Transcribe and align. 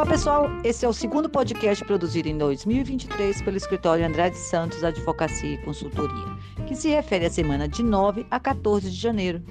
Olá, 0.00 0.08
pessoal. 0.08 0.48
Esse 0.64 0.86
é 0.86 0.88
o 0.88 0.94
segundo 0.94 1.28
podcast 1.28 1.84
produzido 1.84 2.26
em 2.26 2.38
2023 2.38 3.42
pelo 3.42 3.58
escritório 3.58 4.06
Andrade 4.06 4.34
Santos 4.34 4.82
Advocacia 4.82 5.52
e 5.52 5.62
Consultoria, 5.62 6.24
que 6.66 6.74
se 6.74 6.88
refere 6.88 7.26
à 7.26 7.30
semana 7.30 7.68
de 7.68 7.82
9 7.82 8.26
a 8.30 8.40
14 8.40 8.90
de 8.90 8.96
janeiro. 8.96 9.44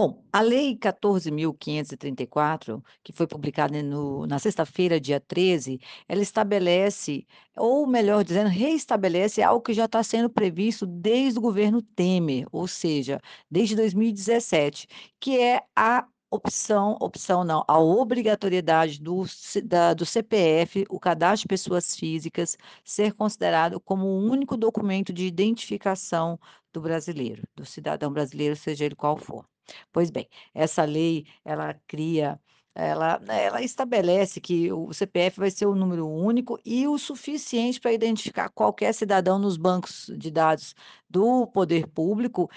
Bom, 0.00 0.24
a 0.32 0.40
Lei 0.40 0.76
14.534, 0.76 2.82
que 3.02 3.12
foi 3.12 3.26
publicada 3.26 3.82
no, 3.82 4.26
na 4.26 4.38
sexta-feira, 4.38 5.00
dia 5.00 5.20
13, 5.20 5.78
ela 6.08 6.22
estabelece, 6.22 7.26
ou 7.56 7.86
melhor 7.86 8.24
dizendo, 8.24 8.48
reestabelece 8.48 9.42
algo 9.42 9.62
que 9.62 9.74
já 9.74 9.84
está 9.84 10.02
sendo 10.02 10.30
previsto 10.30 10.86
desde 10.86 11.38
o 11.38 11.42
governo 11.42 11.82
Temer, 11.82 12.46
ou 12.50 12.66
seja, 12.66 13.20
desde 13.50 13.76
2017, 13.76 14.88
que 15.20 15.38
é 15.38 15.62
a 15.76 16.06
opção, 16.30 16.96
opção 17.00 17.44
não, 17.44 17.64
a 17.66 17.78
obrigatoriedade 17.78 19.00
do, 19.00 19.24
da, 19.64 19.94
do 19.94 20.06
CPF, 20.06 20.86
o 20.88 21.00
cadastro 21.00 21.42
de 21.42 21.48
pessoas 21.48 21.96
físicas, 21.96 22.56
ser 22.84 23.12
considerado 23.14 23.80
como 23.80 24.06
o 24.06 24.18
único 24.30 24.56
documento 24.56 25.12
de 25.12 25.26
identificação 25.26 26.38
do 26.72 26.80
brasileiro, 26.80 27.42
do 27.56 27.64
cidadão 27.66 28.12
brasileiro, 28.12 28.56
seja 28.56 28.84
ele 28.84 28.94
qual 28.94 29.16
for. 29.16 29.44
Pois 29.92 30.10
bem, 30.10 30.28
essa 30.54 30.84
lei, 30.84 31.26
ela 31.44 31.74
cria 31.86 32.40
ela, 32.74 33.20
ela 33.28 33.62
estabelece 33.62 34.40
que 34.40 34.72
o 34.72 34.92
CPF 34.92 35.40
vai 35.40 35.50
ser 35.50 35.66
o 35.66 35.74
número 35.74 36.08
único 36.08 36.58
e 36.64 36.86
o 36.86 36.98
suficiente 36.98 37.80
para 37.80 37.92
identificar 37.92 38.48
qualquer 38.48 38.94
cidadão 38.94 39.38
nos 39.38 39.56
bancos 39.56 40.10
de 40.16 40.30
dados 40.30 40.74
do 41.08 41.46
poder 41.48 41.86
público, 41.88 42.48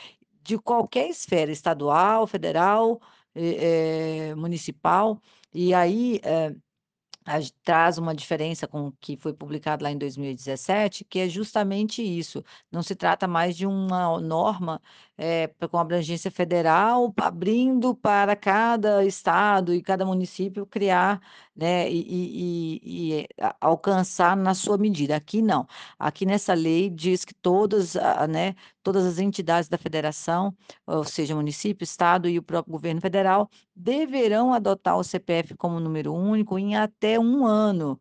de 0.42 0.58
qualquer 0.58 1.10
esfera, 1.10 1.52
estadual, 1.52 2.28
federal, 2.28 3.02
eh, 3.36 4.36
municipal. 4.36 5.22
E 5.54 5.74
aí, 5.74 6.20
eh, 6.24 6.56
traz 7.64 7.98
uma 7.98 8.14
diferença 8.14 8.68
com 8.68 8.88
o 8.88 8.92
que 9.00 9.16
foi 9.18 9.34
publicado 9.34 9.84
lá 9.84 9.92
em 9.92 9.98
2017, 9.98 11.06
que 11.06 11.20
é 11.20 11.30
justamente 11.30 12.02
isso. 12.04 12.44
Não 12.72 12.84
se 12.84 12.96
trata 12.96 13.28
mais 13.28 13.56
de 13.56 13.66
uma 13.66 14.20
norma 14.20 14.82
é, 15.18 15.48
com 15.70 15.78
abrangência 15.78 16.30
federal, 16.32 17.14
abrindo 17.18 17.96
para 17.96 18.36
cada 18.36 19.06
estado 19.06 19.74
e 19.74 19.82
cada 19.82 20.06
município 20.06 20.66
criar 20.66 21.22
né, 21.56 21.90
e, 21.90 22.80
e, 22.82 23.22
e, 23.22 23.28
alcançar 23.62 24.36
na 24.36 24.54
sua 24.54 24.78
medida. 24.78 25.16
Aqui 25.16 25.42
não. 25.42 25.68
Aqui 26.00 26.26
nessa 26.26 26.54
lei 26.54 26.90
diz 26.90 27.24
que 27.26 27.34
todas, 27.34 27.96
né, 28.30 28.56
todas 28.82 29.06
as 29.06 29.20
entidades 29.20 29.70
da 29.70 29.78
federação, 29.78 30.56
ou 30.86 31.04
seja, 31.04 31.36
município, 31.36 31.84
estado 31.84 32.28
e 32.28 32.40
o 32.40 32.44
próprio 32.44 32.72
governo 32.72 33.02
federal, 33.02 33.50
deverão 33.76 34.54
adotar 34.54 34.98
o 34.98 35.04
CPF 35.04 35.56
como 35.56 35.80
número 35.80 36.14
único 36.14 36.58
em 36.58 36.76
até 36.76 37.20
um 37.20 37.46
ano 37.46 38.00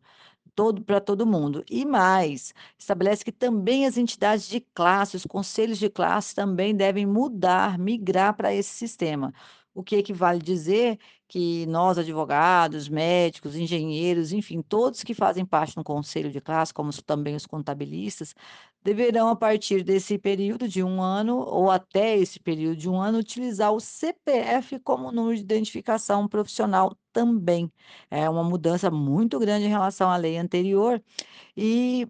todo 0.55 0.83
para 0.83 1.01
todo 1.01 1.25
mundo. 1.25 1.63
E 1.69 1.85
mais, 1.85 2.53
estabelece 2.77 3.23
que 3.25 3.31
também 3.31 3.85
as 3.85 3.97
entidades 3.97 4.47
de 4.47 4.59
classe, 4.73 5.15
os 5.15 5.25
conselhos 5.25 5.79
de 5.79 5.89
classe 5.89 6.35
também 6.35 6.75
devem 6.75 7.05
mudar, 7.05 7.77
migrar 7.77 8.35
para 8.35 8.53
esse 8.53 8.69
sistema. 8.69 9.33
O 9.73 9.83
que 9.83 9.95
equivale 9.95 10.39
dizer 10.39 10.99
que 11.27 11.65
nós, 11.65 11.97
advogados, 11.97 12.87
médicos, 12.87 13.55
engenheiros, 13.55 14.31
enfim, 14.31 14.61
todos 14.61 15.03
que 15.03 15.13
fazem 15.15 15.45
parte 15.45 15.75
do 15.75 15.83
conselho 15.83 16.31
de 16.31 16.39
classe, 16.39 16.73
como 16.73 16.91
também 17.01 17.35
os 17.35 17.45
contabilistas, 17.45 18.35
deverão, 18.83 19.29
a 19.29 19.35
partir 19.35 19.83
desse 19.83 20.17
período 20.19 20.67
de 20.67 20.83
um 20.83 21.01
ano, 21.01 21.37
ou 21.37 21.71
até 21.71 22.15
esse 22.17 22.39
período 22.39 22.77
de 22.77 22.89
um 22.89 23.01
ano, 23.01 23.17
utilizar 23.17 23.71
o 23.73 23.79
CPF 23.79 24.79
como 24.79 25.11
número 25.11 25.35
de 25.35 25.41
identificação 25.41 26.27
profissional 26.27 26.95
também. 27.11 27.71
É 28.11 28.29
uma 28.29 28.43
mudança 28.43 28.91
muito 28.91 29.39
grande 29.39 29.65
em 29.65 29.69
relação 29.69 30.09
à 30.09 30.17
lei 30.17 30.37
anterior. 30.37 31.01
E 31.57 32.07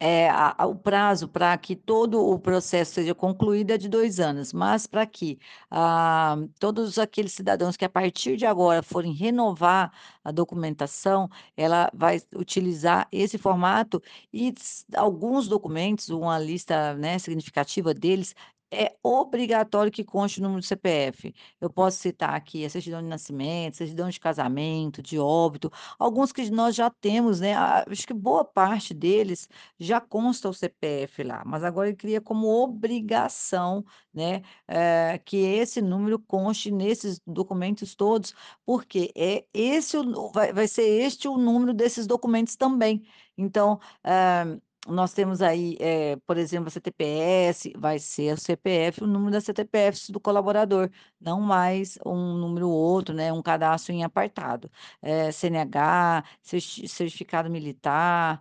é, 0.00 0.30
a, 0.30 0.54
a, 0.56 0.66
o 0.66 0.74
prazo 0.74 1.28
para 1.28 1.56
que 1.58 1.76
todo 1.76 2.26
o 2.26 2.38
processo 2.38 2.94
seja 2.94 3.14
concluído 3.14 3.70
é 3.72 3.78
de 3.78 3.88
dois 3.88 4.18
anos, 4.18 4.50
mas 4.52 4.86
para 4.86 5.06
que 5.06 5.38
ah, 5.70 6.36
todos 6.58 6.98
aqueles 6.98 7.32
cidadãos 7.32 7.76
que 7.76 7.84
a 7.84 7.88
partir 7.88 8.36
de 8.38 8.46
agora 8.46 8.82
forem 8.82 9.12
renovar 9.12 9.92
a 10.24 10.32
documentação, 10.32 11.28
ela 11.56 11.90
vai 11.94 12.20
utilizar 12.34 13.06
esse 13.12 13.36
formato 13.36 14.02
e 14.32 14.54
alguns 14.96 15.46
documentos, 15.48 16.08
uma 16.08 16.38
lista 16.38 16.94
né, 16.94 17.18
significativa 17.18 17.92
deles, 17.92 18.34
é 18.72 18.96
obrigatório 19.02 19.90
que 19.92 20.04
conste 20.04 20.40
o 20.40 20.42
número 20.42 20.60
do 20.60 20.66
CPF. 20.66 21.34
Eu 21.60 21.70
posso 21.70 21.98
citar 21.98 22.34
aqui 22.34 22.64
a 22.64 22.70
certidão 22.70 23.02
de 23.02 23.08
nascimento, 23.08 23.76
certidão 23.76 24.08
de 24.08 24.20
casamento, 24.20 25.02
de 25.02 25.18
óbito, 25.18 25.70
alguns 25.98 26.32
que 26.32 26.48
nós 26.50 26.74
já 26.76 26.90
temos, 26.90 27.40
né? 27.40 27.54
Acho 27.54 28.06
que 28.06 28.14
boa 28.14 28.44
parte 28.44 28.94
deles 28.94 29.48
já 29.78 30.00
consta 30.00 30.48
o 30.48 30.54
CPF 30.54 31.22
lá, 31.24 31.42
mas 31.46 31.64
agora 31.64 31.88
ele 31.88 31.96
cria 31.96 32.20
como 32.20 32.46
obrigação, 32.48 33.84
né, 34.12 34.42
eh, 34.68 35.18
que 35.24 35.36
esse 35.38 35.80
número 35.82 36.18
conste 36.18 36.70
nesses 36.70 37.20
documentos 37.26 37.94
todos, 37.94 38.34
porque 38.64 39.12
é 39.16 39.44
esse 39.54 39.96
vai 40.34 40.52
vai 40.52 40.66
ser 40.68 40.82
este 40.82 41.28
o 41.28 41.36
número 41.38 41.72
desses 41.74 42.06
documentos 42.06 42.56
também. 42.56 43.02
Então, 43.36 43.78
eh 44.04 44.60
nós 44.88 45.12
temos 45.12 45.42
aí, 45.42 45.76
eh, 45.78 46.16
por 46.26 46.36
exemplo, 46.38 46.68
a 46.68 46.70
CTPS, 46.70 47.72
vai 47.76 47.98
ser 47.98 48.32
o 48.34 48.36
CPF, 48.40 49.04
o 49.04 49.06
número 49.06 49.32
da 49.32 49.40
CTPS 49.40 50.10
do 50.10 50.18
colaborador, 50.20 50.90
não 51.20 51.40
mais 51.40 51.98
um 52.04 52.34
número 52.38 52.68
outro, 52.70 53.14
né, 53.14 53.32
um 53.32 53.42
cadastro 53.42 53.92
em 53.92 54.02
apartado. 54.04 54.70
Eh, 55.02 55.30
CNH, 55.32 56.24
certificado 56.42 57.50
militar, 57.50 58.40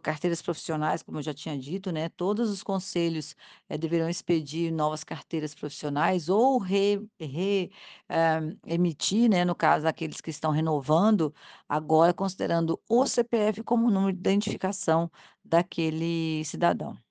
carteiras 0.00 0.42
profissionais, 0.42 1.02
como 1.02 1.18
eu 1.18 1.22
já 1.22 1.32
tinha 1.34 1.56
dito, 1.58 1.90
né, 1.92 2.08
todos 2.10 2.50
os 2.50 2.62
conselhos 2.62 3.34
eh, 3.68 3.78
deverão 3.78 4.08
expedir 4.08 4.72
novas 4.72 5.02
carteiras 5.04 5.54
profissionais 5.54 6.28
ou 6.28 6.58
re, 6.58 7.06
re, 7.18 7.70
eh, 8.08 8.40
emitir, 8.66 9.28
né, 9.30 9.44
no 9.44 9.54
caso, 9.54 9.86
aqueles 9.86 10.20
que 10.20 10.30
estão 10.30 10.50
renovando, 10.52 11.34
agora 11.68 12.12
considerando 12.14 12.80
o 12.88 13.06
CPF 13.06 13.62
como 13.62 13.90
número 13.90 14.12
de 14.12 14.18
identificação 14.20 15.10
daquele 15.44 16.44
cidadão. 16.44 17.09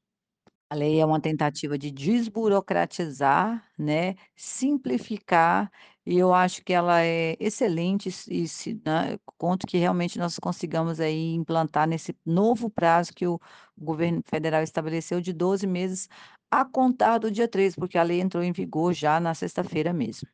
A 0.71 0.75
lei 0.75 0.99
é 0.99 1.05
uma 1.05 1.19
tentativa 1.19 1.79
de 1.79 1.89
desburocratizar, 1.89 3.65
né, 3.77 4.13
simplificar, 4.35 5.71
e 6.05 6.15
eu 6.17 6.31
acho 6.33 6.63
que 6.63 6.71
ela 6.73 7.01
é 7.03 7.35
excelente 7.39 8.09
e 8.29 8.47
se 8.47 8.79
né, 8.85 9.17
conto 9.37 9.65
que 9.65 9.77
realmente 9.79 10.19
nós 10.19 10.37
consigamos 10.37 10.99
aí 10.99 11.33
implantar 11.33 11.87
nesse 11.87 12.15
novo 12.23 12.69
prazo 12.69 13.13
que 13.15 13.25
o 13.25 13.39
governo 13.77 14.21
federal 14.27 14.61
estabeleceu 14.61 15.19
de 15.21 15.33
12 15.33 15.65
meses 15.65 16.07
a 16.51 16.63
contar 16.65 17.17
do 17.17 17.31
dia 17.31 17.47
13, 17.47 17.75
porque 17.75 17.97
a 17.97 18.03
lei 18.03 18.21
entrou 18.21 18.43
em 18.43 18.51
vigor 18.51 18.93
já 18.93 19.19
na 19.19 19.33
sexta-feira 19.33 19.91
mesmo. 19.91 20.29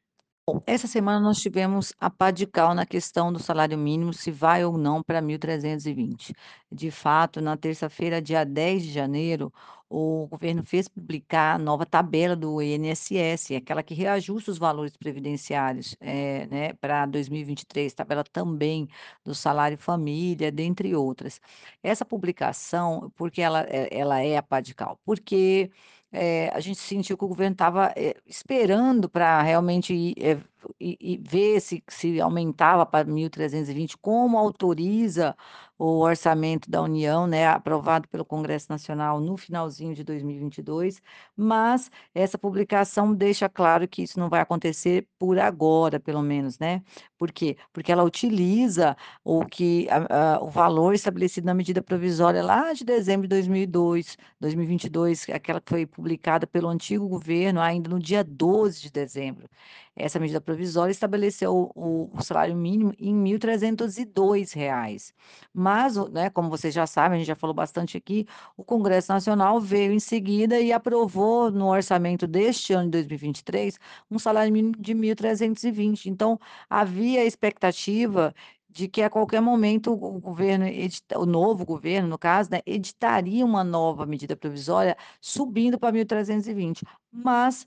Bom, 0.47 0.61
essa 0.67 0.85
semana 0.85 1.19
nós 1.19 1.39
tivemos 1.39 1.91
a 1.99 2.07
pá 2.07 2.29
de 2.29 2.45
cal 2.45 2.75
na 2.75 2.85
questão 2.85 3.33
do 3.33 3.39
salário 3.39 3.75
mínimo, 3.79 4.13
se 4.13 4.29
vai 4.29 4.63
ou 4.63 4.77
não 4.77 5.01
para 5.01 5.19
1.320. 5.19 6.35
De 6.71 6.91
fato, 6.91 7.41
na 7.41 7.57
terça-feira, 7.57 8.21
dia 8.21 8.43
10 8.45 8.83
de 8.83 8.91
janeiro, 8.91 9.51
o 9.89 10.27
governo 10.27 10.63
fez 10.63 10.87
publicar 10.87 11.55
a 11.55 11.57
nova 11.57 11.83
tabela 11.83 12.35
do 12.35 12.61
INSS, 12.61 13.55
aquela 13.55 13.81
que 13.81 13.95
reajusta 13.95 14.51
os 14.51 14.59
valores 14.59 14.95
previdenciários 14.95 15.95
é, 15.99 16.45
né, 16.45 16.73
para 16.73 17.07
2023, 17.07 17.91
tabela 17.95 18.23
também 18.23 18.87
do 19.23 19.33
salário 19.33 19.79
família, 19.79 20.51
dentre 20.51 20.95
outras. 20.95 21.41
Essa 21.81 22.05
publicação, 22.05 23.11
porque 23.15 23.41
ela, 23.41 23.61
é, 23.67 23.87
ela 23.91 24.21
é 24.21 24.37
a 24.37 24.43
pá 24.43 24.61
de 24.61 24.75
cal? 24.75 24.99
Porque 25.03 25.71
eh, 26.15 26.49
a 26.53 26.59
gente 26.59 26.79
sentiu 26.79 27.17
que 27.17 27.25
o 27.25 27.27
governo 27.27 27.53
estava, 27.53 27.93
eh, 27.95 28.15
esperando 28.27 29.09
para 29.09 29.41
realmente 29.41 29.93
ir, 29.93 30.15
eh, 30.19 30.37
e 30.79 30.97
e 30.99 31.17
ver 31.17 31.59
se 31.61 31.83
se 31.87 32.19
aumentava 32.21 32.85
para 32.85 33.07
1.320, 33.07 33.95
como 34.01 34.37
autoriza 34.37 35.35
o 35.77 35.99
orçamento 35.99 36.69
da 36.69 36.81
União, 36.81 37.27
né, 37.27 37.47
aprovado 37.47 38.07
pelo 38.07 38.23
Congresso 38.25 38.67
Nacional 38.69 39.19
no 39.19 39.35
finalzinho 39.37 39.93
de 39.93 40.03
2022, 40.03 41.01
mas 41.35 41.91
essa 42.13 42.37
publicação 42.37 43.13
deixa 43.13 43.49
claro 43.49 43.87
que 43.87 44.03
isso 44.03 44.17
não 44.19 44.29
vai 44.29 44.39
acontecer 44.41 45.07
por 45.19 45.37
agora, 45.37 45.99
pelo 45.99 46.21
menos, 46.21 46.57
né, 46.59 46.81
Por 47.17 47.31
quê? 47.31 47.57
Porque 47.73 47.91
ela 47.91 48.03
utiliza 48.03 48.95
o 49.23 49.45
que 49.45 49.87
a 49.89 50.35
a 50.35 50.43
o 50.43 50.49
valor 50.49 50.93
estabelecido 50.93 51.45
na 51.45 51.53
medida 51.53 51.81
provisória 51.81 52.43
lá 52.43 52.71
de 52.73 52.83
dezembro 52.85 53.23
de 53.23 53.29
2002, 53.29 54.17
2022, 54.39 55.29
aquela 55.29 55.59
que 55.61 55.69
foi 55.69 55.85
publicada 55.85 56.45
pelo 56.47 56.67
antigo 56.69 57.07
governo 57.07 57.59
ainda 57.61 57.89
no 57.89 57.99
dia 57.99 58.23
12 58.23 58.81
de 58.81 58.91
dezembro. 58.91 59.49
Essa 59.95 60.19
medida 60.19 60.41
provisória 60.41 60.54
estabeleceu 60.89 61.71
o 61.75 62.09
o 62.13 62.21
salário 62.23 62.55
mínimo 62.55 62.93
em 62.99 63.13
R$ 63.13 63.37
1.302. 63.37 65.13
Mas 65.53 65.95
né, 66.11 66.29
como 66.29 66.49
vocês 66.49 66.73
já 66.73 66.85
sabem, 66.87 67.15
a 67.15 67.19
gente 67.19 67.27
já 67.27 67.35
falou 67.35 67.53
bastante 67.53 67.97
aqui, 67.97 68.25
o 68.57 68.63
Congresso 68.63 69.11
Nacional 69.11 69.59
veio 69.59 69.91
em 69.91 69.99
seguida 69.99 70.59
e 70.59 70.71
aprovou 70.71 71.51
no 71.51 71.67
orçamento 71.67 72.27
deste 72.27 72.73
ano 72.73 72.85
de 72.85 72.91
2023, 72.99 73.77
um 74.09 74.19
salário 74.19 74.51
mínimo 74.53 74.75
de 74.77 74.93
1.320. 74.93 76.05
Então, 76.07 76.39
havia 76.69 77.25
expectativa 77.25 78.33
de 78.69 78.87
que 78.89 79.01
a 79.01 79.09
qualquer 79.09 79.41
momento 79.41 79.91
o 79.93 80.15
o 80.15 80.19
governo 80.19 80.65
edita 80.67 81.17
o 81.19 81.25
novo 81.25 81.65
governo, 81.65 82.07
no 82.09 82.17
caso, 82.17 82.49
né, 82.51 82.59
editaria 82.65 83.45
uma 83.45 83.63
nova 83.63 84.05
medida 84.05 84.35
provisória 84.35 84.95
subindo 85.21 85.77
para 85.79 85.91
1.320, 85.93 86.83
mas, 87.11 87.65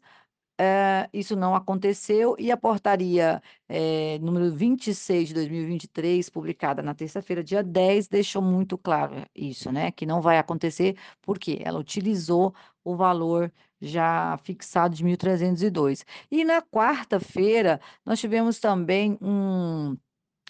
eh, 0.58 1.08
isso 1.12 1.36
não 1.36 1.54
aconteceu 1.54 2.34
e 2.38 2.50
a 2.50 2.56
portaria, 2.56 3.40
eh, 3.68 4.18
número 4.20 4.52
26 4.54 5.28
de 5.28 5.34
2023, 5.34 6.28
publicada 6.30 6.82
na 6.82 6.94
terça-feira, 6.94 7.42
dia 7.44 7.62
10, 7.62 8.08
deixou 8.08 8.42
muito 8.42 8.76
claro 8.78 9.14
isso, 9.34 9.70
né, 9.72 9.90
que 9.92 10.04
não 10.06 10.20
vai 10.20 10.38
acontecer, 10.38 10.96
porque 11.22 11.58
ela 11.64 11.78
utilizou 11.78 12.54
o 12.84 12.96
valor 12.96 13.52
já 13.80 14.36
fixado 14.42 14.94
de 14.94 15.04
1.302. 15.04 16.04
E 16.30 16.44
na 16.44 16.60
quarta-feira, 16.62 17.80
nós 18.04 18.18
tivemos 18.20 18.58
também 18.58 19.16
um 19.20 19.96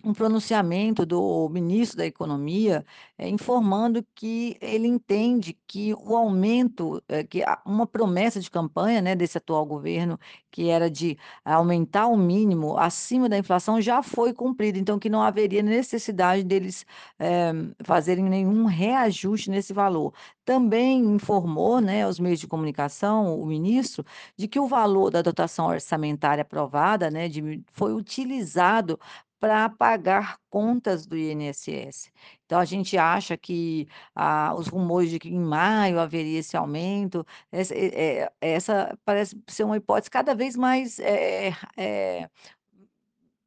um 0.05 0.13
pronunciamento 0.15 1.05
do 1.05 1.49
ministro 1.49 1.99
da 1.99 2.07
Economia, 2.07 2.87
eh, 3.19 3.29
informando 3.29 4.05
que 4.15 4.57
ele 4.61 4.87
entende 4.87 5.59
que 5.67 5.93
o 5.95 6.17
aumento, 6.17 7.03
eh, 7.09 7.25
que 7.25 7.43
uma 7.67 7.85
promessa 7.87 8.39
de 8.41 8.49
campanha, 8.49 9.03
né, 9.03 9.17
desse 9.17 9.39
atual 9.39 9.67
governo, 9.67 10.19
que 10.53 10.69
era 10.69 10.89
de 10.89 11.19
aumentar 11.45 12.07
o 12.07 12.17
mínimo 12.17 12.79
acima 12.79 13.29
da 13.29 13.37
inflação, 13.39 13.81
já 13.81 14.01
foi 14.03 14.33
cumprido, 14.33 14.79
então 14.79 14.99
que 15.01 15.11
não 15.11 15.21
haveria 15.21 15.63
necessidade 15.63 16.45
deles, 16.45 16.87
eh, 17.19 17.53
fazerem 17.83 18.25
nenhum 18.25 18.67
reajuste 18.67 19.51
nesse 19.51 19.73
valor. 19.73 20.15
Também 20.45 21.01
informou, 21.05 21.81
né, 21.81 22.05
aos 22.05 22.21
meios 22.21 22.39
de 22.41 22.47
comunicação, 22.47 23.39
o 23.41 23.45
ministro, 23.47 24.05
de 24.37 24.47
que 24.49 24.61
o 24.61 24.67
valor 24.69 25.11
da 25.11 25.23
dotação 25.23 25.67
orçamentária 25.67 26.43
aprovada, 26.43 27.11
né, 27.11 27.29
de 27.29 27.63
foi 27.73 27.93
utilizado 27.93 28.99
para 29.41 29.69
pagar 29.69 30.39
contas 30.51 31.07
do 31.07 31.17
INSS. 31.17 32.11
Então 32.45 32.59
a 32.61 32.65
gente 32.65 32.97
acha 32.99 33.37
que, 33.37 33.87
ah, 34.15 34.55
os 34.57 34.69
rumores 34.69 35.11
de 35.11 35.19
que 35.19 35.29
em 35.29 35.39
maio 35.41 36.01
haveria 36.01 36.39
esse 36.41 36.57
aumento, 36.57 37.25
essa 37.53 37.75
eh, 37.77 38.31
essa 38.41 38.99
parece 39.05 39.41
ser 39.49 39.65
uma 39.65 39.77
hipótese 39.77 40.11
cada 40.11 40.35
vez 40.35 40.57
mais, 40.57 40.99
eh 41.01 41.53
eh, 41.77 42.29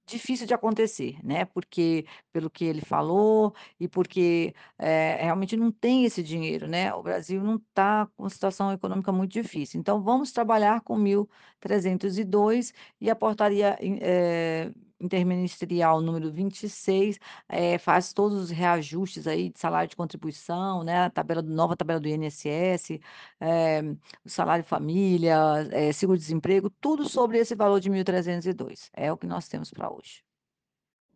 difícil 0.07 0.45
de 0.47 0.53
acontecer, 0.53 1.17
né, 1.23 1.45
porque 1.45 2.05
pelo 2.33 2.49
que 2.49 2.65
ele 2.65 2.81
falou 2.81 3.53
e 3.79 3.87
porque, 3.87 4.53
eh, 4.77 5.17
realmente 5.21 5.55
não 5.55 5.71
tem 5.71 6.03
esse 6.05 6.21
dinheiro, 6.23 6.67
né, 6.67 6.93
o 6.93 7.01
Brasil 7.03 7.41
não 7.43 7.55
está 7.55 8.07
com 8.17 8.27
situação 8.29 8.71
econômica 8.73 9.11
muito 9.11 9.31
difícil. 9.31 9.79
Então 9.79 10.01
vamos 10.01 10.31
trabalhar 10.33 10.81
com 10.81 10.97
1.302 10.97 12.73
e 12.99 13.09
a 13.09 13.15
portaria 13.15 13.77
eh, 13.81 14.71
interministerial 15.01 16.01
número 16.01 16.31
26, 16.31 17.19
eh, 17.49 17.77
faz 17.77 18.13
todos 18.13 18.41
os 18.43 18.49
reajustes 18.49 19.27
aí 19.27 19.49
de 19.49 19.59
salário 19.59 19.89
de 19.89 19.95
contribuição, 19.95 20.83
né, 20.83 21.09
tabela 21.09 21.41
nova 21.41 21.75
tabela 21.75 21.99
do 21.99 22.07
INSS, 22.07 22.99
eh, 23.39 23.81
o 24.25 24.29
salário 24.29 24.63
família, 24.63 25.37
eh, 25.71 25.91
seguro-desemprego, 25.91 26.69
tudo 26.69 27.07
sobre 27.07 27.37
esse 27.39 27.55
valor 27.55 27.79
de 27.79 27.89
1.302. 27.89 28.89
É 28.93 29.11
o 29.11 29.17
que 29.17 29.27
nós 29.27 29.47
temos 29.47 29.71
para 29.71 29.91
hoje. 29.91 30.30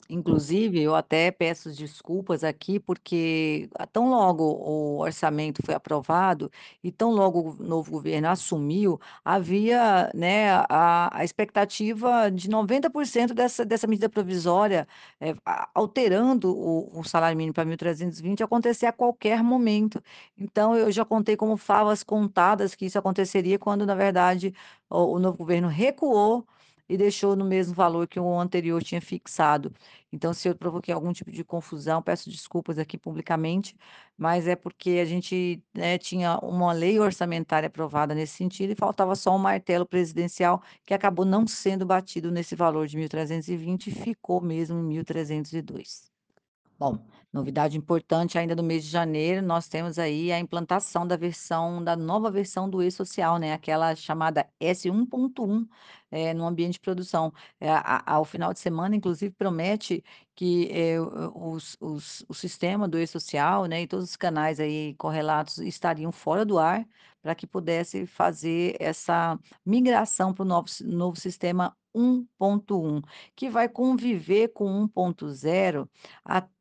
Inclusive, 0.08 0.80
eu 0.82 0.94
até 0.94 1.32
peço 1.32 1.72
desculpas 1.72 2.44
aqui, 2.44 2.80
porque 2.80 3.68
a 3.76 3.88
tão 3.88 4.10
logo 4.12 4.44
o 4.44 5.00
orçamento 5.02 5.64
foi 5.66 5.74
aprovado 5.74 6.52
e 6.84 6.92
tão 6.92 7.12
logo 7.12 7.56
o 7.60 7.64
novo 7.64 7.90
governo 7.92 8.28
assumiu, 8.30 9.00
havia, 9.24 10.12
né, 10.14 10.52
a 10.70 11.10
a 11.20 11.24
expectativa 11.24 12.30
de 12.30 12.48
90% 12.50 13.34
dessa 13.34 13.66
dessa 13.66 13.88
medida 13.88 14.08
provisória, 14.08 14.88
a 15.46 15.70
alterando 15.74 16.52
o 16.56 17.00
o 17.00 17.04
salário 17.04 17.36
mínimo 17.38 17.54
para 17.56 17.66
1.320 17.66 18.44
acontecer 18.44 18.86
a 18.86 18.92
qualquer 18.94 19.42
momento. 19.44 20.02
Então 20.38 20.76
eu 20.78 20.92
já 20.92 21.04
contei 21.04 21.36
como 21.36 21.58
favas 21.58 22.04
contadas 22.04 22.76
que 22.76 22.86
isso 22.86 23.00
aconteceria 23.00 23.58
quando 23.58 23.86
na 23.88 23.96
verdade 23.96 24.54
o 24.90 25.16
o 25.16 25.20
novo 25.20 25.38
governo 25.38 25.68
recuou 25.68 26.46
e 26.88 26.98
deixou 26.98 27.36
no 27.36 27.46
mesmo 27.46 27.74
valor 27.74 28.08
que 28.08 28.20
o 28.20 28.40
anterior 28.40 28.82
tinha 28.84 29.02
fixado. 29.02 29.74
Então 30.12 30.34
se 30.34 30.48
eu 30.48 30.56
provoquei 30.56 30.94
algum 30.94 31.12
tipo 31.14 31.32
de 31.32 31.44
confusão, 31.44 32.02
peço 32.02 32.30
desculpas 32.30 32.78
aqui 32.80 32.98
publicamente, 32.98 33.76
mas 34.18 34.48
é 34.48 34.56
porque 34.56 34.92
a 35.02 35.06
gente, 35.06 35.64
né, 35.74 35.98
tinha 35.98 36.38
uma 36.40 36.72
lei 36.74 37.00
orçamentária 37.00 37.68
aprovada 37.68 38.16
nesse 38.16 38.34
sentido 38.38 38.72
e 38.72 38.76
faltava 38.76 39.16
só 39.16 39.36
um 39.36 39.40
martelo 39.40 39.86
presidencial, 39.86 40.62
que 40.86 40.94
acabou 40.94 41.26
não 41.26 41.48
sendo 41.48 41.86
batido 41.86 42.32
nesse 42.32 42.56
valor 42.56 42.88
de 42.88 42.98
1.320 42.98 43.88
e 43.88 43.92
ficou 43.92 44.42
mesmo 44.42 44.80
em 44.80 45.04
1.302. 45.04 46.10
Bom, 46.78 47.00
novidade 47.36 47.78
importante 47.78 48.38
ainda 48.38 48.56
no 48.56 48.64
mês 48.64 48.84
de 48.86 48.90
janeiro, 48.90 49.42
nós 49.46 49.68
temos 49.68 50.00
aí 50.00 50.32
a 50.32 50.40
implantação 50.40 51.06
da 51.06 51.18
versão 51.18 51.84
da 51.84 51.96
nova 51.96 52.32
versão 52.32 52.70
do 52.70 52.82
e-social, 52.82 53.38
né, 53.38 53.54
aquela 53.54 53.96
chamada 53.96 54.48
S1.1, 54.60 55.68
eh, 56.12 56.34
no 56.34 56.46
ambiente 56.48 56.74
de 56.74 56.80
produção. 56.80 57.34
A 57.62 58.14
ao 58.16 58.26
final 58.26 58.54
de 58.54 58.60
semana, 58.60 58.96
inclusive, 58.96 59.34
promete 59.34 60.04
que, 60.36 60.72
o 61.34 61.56
os 61.56 61.78
os 61.82 62.26
o 62.30 62.34
sistema 62.34 62.88
do 62.88 62.98
e-social, 63.00 63.66
né, 63.66 63.82
e 63.84 63.88
todos 63.88 64.10
os 64.12 64.16
canais 64.16 64.60
aí 64.60 64.96
correlatos 64.98 65.58
estariam 65.60 66.12
fora 66.12 66.46
do 66.46 66.58
ar, 66.60 66.86
para 67.22 67.36
que 67.36 67.48
pudesse 67.48 68.06
fazer 68.06 68.76
essa 68.80 69.38
migração 69.66 70.34
para 70.34 70.44
o 70.44 70.46
novo 70.46 70.68
novo 70.86 71.20
sistema 71.20 71.76
1.1, 71.96 73.02
que 73.36 73.50
vai 73.50 73.68
conviver 73.70 74.50
com 74.54 74.88
1.0 74.88 75.90
até, 76.24 76.54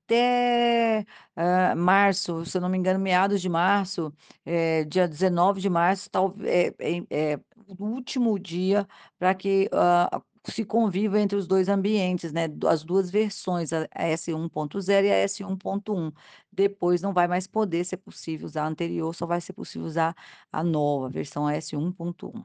hã, 1.36 1.74
março, 1.76 2.44
se 2.46 2.56
eu 2.56 2.60
não 2.62 2.68
me 2.68 2.78
engano, 2.78 2.98
meados 3.00 3.40
de 3.40 3.48
março, 3.48 4.12
eh, 4.46 4.84
dia 4.84 5.08
19 5.08 5.60
de 5.60 5.68
março, 5.70 6.10
tal 6.10 6.34
eh 6.44 6.72
eh, 7.10 7.38
o 7.78 7.84
último 7.84 8.38
dia 8.38 8.86
para 9.18 9.34
que, 9.34 9.68
hã, 9.72 10.08
se 10.46 10.64
conviva 10.64 11.18
entre 11.20 11.36
os 11.38 11.46
2 11.46 11.68
ambientes, 11.70 12.32
né, 12.32 12.48
as 12.68 12.84
2 12.84 13.10
versões, 13.10 13.72
a 13.72 13.86
a 13.94 14.04
S1.0 14.08 15.06
e 15.06 15.10
a 15.10 15.14
S1.1. 15.16 16.12
Depois 16.52 17.00
não 17.02 17.12
vai 17.14 17.26
mais 17.28 17.46
poder 17.46 17.84
ser 17.84 17.96
possível 17.98 18.46
usar 18.46 18.64
a 18.64 18.68
anterior, 18.68 19.14
só 19.14 19.26
vai 19.26 19.40
ser 19.40 19.54
possível 19.54 19.86
usar 19.86 20.14
a 20.52 20.62
nova 20.62 21.08
versão 21.08 21.48
S1.1. 21.48 22.44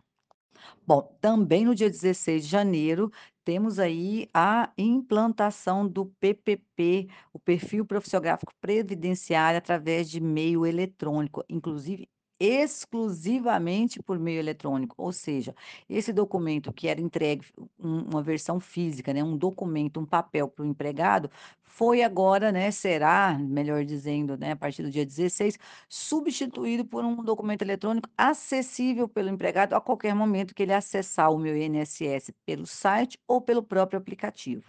Bom, 0.88 1.16
também 1.22 1.66
no 1.66 1.76
dia 1.76 1.90
16 1.90 2.44
de 2.46 2.50
janeiro, 2.52 3.12
temos 3.50 3.80
aí 3.80 4.30
a 4.32 4.72
implantação 4.78 5.88
do 5.88 6.06
PPP, 6.06 7.08
o 7.34 7.40
Perfil 7.40 7.84
Profissiográfico 7.84 8.54
Previdenciário, 8.62 9.58
através 9.58 10.08
de 10.08 10.22
meio 10.22 10.68
eletrônico, 10.68 11.44
inclusive 11.50 12.08
exclusivamente 12.40 14.02
por 14.02 14.18
meio 14.20 14.40
eletrônico, 14.40 14.96
ou 14.98 15.12
seja, 15.12 15.56
esse 15.90 16.14
documento 16.14 16.72
que 16.74 16.88
era 16.88 17.02
entregue 17.02 17.46
um 17.80 18.00
uma 18.10 18.22
versão 18.24 18.60
física, 18.60 19.14
né, 19.14 19.24
um 19.24 19.38
documento, 19.38 20.00
um 20.00 20.06
papel 20.06 20.48
para 20.48 20.64
o 20.64 20.68
empregado, 20.68 21.30
foi 21.62 22.02
agora, 22.04 22.52
né, 22.52 22.72
será, 22.72 23.38
melhor 23.40 23.86
dizendo, 23.86 24.38
né, 24.38 24.52
a 24.52 24.56
partir 24.56 24.84
do 24.84 24.90
dia 24.92 25.06
16, 25.06 25.58
substituído 25.88 26.86
por 26.86 27.06
um 27.06 27.24
documento 27.24 27.62
eletrônico 27.62 28.10
acessível 28.18 29.08
pelo 29.08 29.30
empregado 29.30 29.74
a 29.74 29.82
qualquer 29.82 30.14
momento 30.16 30.54
que 30.54 30.64
ele 30.64 30.74
acessar 30.74 31.32
o 31.32 31.38
Meu 31.38 31.56
INSS 31.56 32.32
pelo 32.46 32.66
site 32.66 33.18
ou 33.28 33.42
pelo 33.42 33.64
próprio 33.64 34.00
aplicativo. 34.00 34.64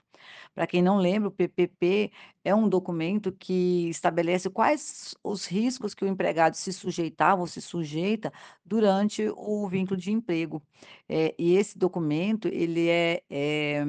Para 0.55 0.67
quem 0.67 0.83
não 0.83 0.99
lembra, 0.99 1.29
o 1.29 1.33
PPP 1.33 2.13
é 2.45 2.55
um 2.55 2.69
documento 2.69 3.33
que 3.33 3.89
estabelece 3.89 4.51
quais 4.51 5.15
os 5.23 5.47
riscos 5.47 5.95
que 5.95 6.05
o 6.05 6.09
empregado 6.09 6.55
se 6.55 6.73
sujeitava 6.73 7.41
ou 7.41 7.47
se 7.47 7.60
sujeita 7.61 8.33
durante 8.65 9.29
o 9.37 9.69
vínculo 9.69 9.99
de 10.01 10.13
emprego. 10.13 10.63
Eh, 11.09 11.35
e 11.39 11.55
esse 11.57 11.79
documento 11.79 12.49
ele 12.49 12.89
é 12.89 13.23
é 13.31 13.85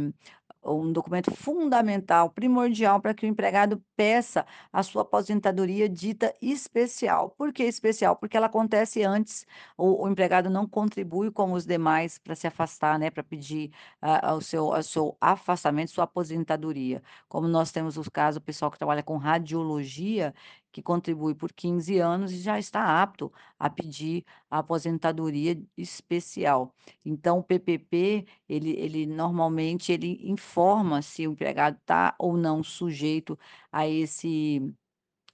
um 0.63 0.91
documento 0.91 1.31
fundamental, 1.31 2.29
primordial 2.29 3.01
para 3.01 3.13
que 3.13 3.25
o 3.25 3.29
empregado 3.29 3.83
peça 3.95 4.45
a 4.71 4.83
sua 4.83 5.01
aposentadoria 5.01 5.89
dita 5.89 6.33
especial. 6.41 7.31
Por 7.31 7.51
que 7.51 7.63
especial? 7.63 8.15
Porque 8.15 8.37
ela 8.37 8.45
acontece 8.47 9.03
antes, 9.03 9.45
o 9.77 10.01
o 10.05 10.09
empregado 10.09 10.49
não 10.49 10.67
contribui 10.67 11.31
como 11.31 11.53
os 11.55 11.65
demais 11.65 12.17
para 12.17 12.35
se 12.35 12.47
afastar, 12.47 12.97
né, 12.99 13.09
para 13.09 13.23
pedir, 13.23 13.71
ah, 14.01 14.33
o 14.35 14.41
seu 14.41 14.67
o 14.69 14.83
seu 14.83 15.17
afastamento, 15.21 15.91
sua 15.91 16.03
aposentadoria. 16.05 17.01
Como 17.27 17.47
nós 17.47 17.71
temos 17.71 17.97
os 17.97 18.09
casos, 18.09 18.37
o 18.37 18.41
pessoal 18.41 18.71
que 18.71 18.77
trabalha 18.77 19.03
com 19.03 19.17
radiologia, 19.17 20.33
que 20.71 20.81
contribui 20.81 21.35
por 21.35 21.51
15 21.51 21.99
anos 21.99 22.31
e 22.31 22.41
já 22.41 22.57
está 22.59 23.01
apto 23.01 23.31
a 23.59 23.69
pedir 23.69 24.25
a 24.49 24.59
aposentadoria 24.59 25.61
especial. 25.77 26.73
Então 27.05 27.39
o 27.39 27.43
PPP, 27.43 28.25
ele 28.47 28.71
ele 28.71 29.05
normalmente 29.05 29.91
ele 29.91 30.19
informa 30.23 31.01
se 31.01 31.27
o 31.27 31.31
empregado 31.33 31.77
está 31.77 32.15
ou 32.19 32.37
não 32.37 32.63
sujeito 32.63 33.37
a 33.71 33.87
esse 33.87 34.73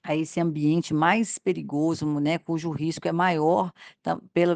a 0.02 0.16
esse 0.16 0.40
ambiente 0.40 0.94
mais 0.94 1.38
perigoso, 1.38 2.06
né, 2.20 2.38
cujo 2.38 2.70
risco 2.70 3.06
é 3.08 3.12
maior, 3.12 3.72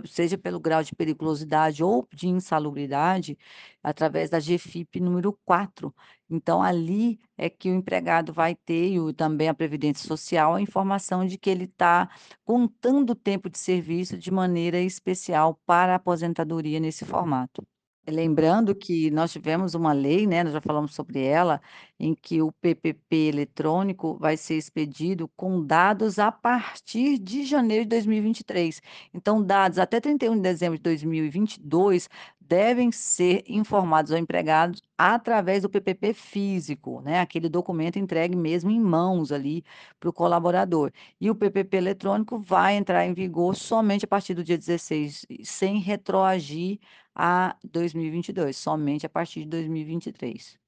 seja 0.07 0.39
pelo 0.39 0.59
grau 0.61 0.83
de 0.83 0.95
periculosidade 0.95 1.83
ou 1.85 2.09
de 2.13 2.29
insalubridade, 2.29 3.37
através 3.83 4.31
da 4.31 4.39
GFIP 4.39 5.01
número 5.01 5.39
4. 5.45 5.95
Então 6.31 6.63
ali 6.63 7.21
é 7.37 7.51
que 7.51 7.71
o 7.71 7.75
empregado 7.75 8.33
vai 8.33 8.55
ter, 8.55 8.95
e 8.95 9.13
também 9.15 9.49
a 9.49 9.55
previdência 9.55 10.07
social, 10.09 10.55
a 10.55 10.61
informação 10.61 11.27
de 11.27 11.37
que 11.37 11.51
ele 11.51 11.65
está 11.65 12.09
contando 12.45 13.11
o 13.11 13.15
tempo 13.15 13.51
de 13.51 13.59
serviço 13.59 14.17
de 14.17 14.31
maneira 14.31 14.81
especial 14.81 15.61
para 15.67 15.93
a 15.93 15.97
aposentadoria 15.97 16.81
nesse 16.81 17.05
formato. 17.05 17.67
Lembrando 18.09 18.75
que 18.75 19.13
nós 19.13 19.31
tivemos 19.31 19.75
uma 19.77 19.93
lei, 19.93 20.27
né, 20.27 20.43
nós 20.43 20.53
já 20.53 20.61
falamos 20.61 20.93
sobre 20.93 21.23
ela, 21.23 21.61
em 22.01 22.17
que 22.17 22.43
o 22.43 22.51
PPP 22.51 23.29
eletrônico 23.29 24.19
vai 24.19 24.37
ser 24.37 24.57
expedido 24.57 25.29
com 25.37 25.65
dados 25.65 26.19
a 26.19 26.33
partir 26.33 27.17
de 27.17 27.45
janeiro 27.45 27.85
de 27.85 27.91
2023. 27.91 28.83
Então, 29.15 29.41
dados 29.41 29.79
até 29.79 30.01
31 30.01 30.35
de 30.35 30.41
dezembro 30.41 30.77
de 30.79 30.83
2022 30.83 32.09
devem 32.41 32.91
ser 32.91 33.45
informados 33.47 34.11
ao 34.11 34.19
empregado 34.19 34.79
através 34.99 35.63
do 35.63 35.71
PPP 35.71 36.13
físico, 36.13 37.01
né, 37.03 37.21
aquele 37.21 37.49
documento 37.49 37.99
entregue 38.01 38.37
mesmo 38.37 38.71
em 38.71 38.81
mãos 38.81 39.31
ali 39.31 39.65
para 40.01 40.11
o 40.11 40.13
colaborador. 40.13 40.91
E 41.21 41.31
o 41.31 41.37
PPP 41.37 41.77
eletrônico 41.77 42.39
vai 42.41 42.75
entrar 42.77 43.07
em 43.07 43.15
vigor 43.15 43.55
somente 43.55 44.05
a 44.05 44.09
partir 44.09 44.35
do 44.35 44.43
dia 44.45 44.59
16, 44.59 45.25
sem 45.45 45.79
retroagir 45.79 46.81
a 47.15 47.57
2022, 47.65 48.57
somente 48.57 49.07
a 49.07 49.09
partir 49.11 49.41
de 49.43 49.49
2023. 49.49 50.59